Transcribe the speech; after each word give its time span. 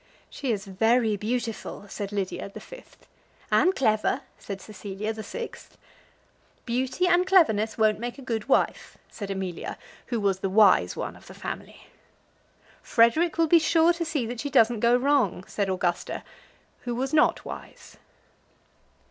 "She 0.31 0.51
is 0.51 0.65
very 0.65 1.15
beautiful," 1.15 1.87
said 1.87 2.11
Lydia, 2.11 2.49
the 2.49 2.59
fifth. 2.59 3.05
"And 3.51 3.75
clever," 3.75 4.21
said 4.39 4.59
Cecilia, 4.59 5.13
the 5.13 5.21
sixth. 5.21 5.77
"Beauty 6.65 7.05
and 7.07 7.27
cleverness 7.27 7.77
won't 7.77 7.99
make 7.99 8.17
a 8.17 8.23
good 8.23 8.49
wife," 8.49 8.97
said 9.11 9.29
Amelia, 9.29 9.77
who 10.07 10.19
was 10.19 10.39
the 10.39 10.49
wise 10.49 10.95
one 10.95 11.15
of 11.15 11.27
the 11.27 11.35
family. 11.35 11.85
"Frederic 12.81 13.37
will 13.37 13.45
be 13.45 13.59
sure 13.59 13.93
to 13.93 14.03
see 14.03 14.25
that 14.25 14.39
she 14.39 14.49
doesn't 14.49 14.79
go 14.79 14.95
wrong," 14.97 15.43
said 15.45 15.69
Augusta, 15.69 16.23
who 16.79 16.95
was 16.95 17.13
not 17.13 17.45
wise. 17.45 17.97